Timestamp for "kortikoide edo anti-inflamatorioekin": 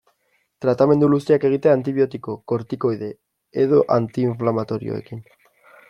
2.53-5.27